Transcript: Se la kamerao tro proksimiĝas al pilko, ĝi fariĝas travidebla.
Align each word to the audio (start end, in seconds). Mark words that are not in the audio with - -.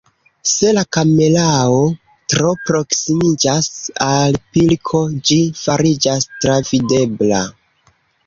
Se 0.51 0.69
la 0.75 0.83
kamerao 0.95 1.75
tro 2.33 2.53
proksimiĝas 2.69 3.69
al 4.07 4.39
pilko, 4.57 5.03
ĝi 5.29 5.39
fariĝas 5.61 6.27
travidebla. 6.47 7.43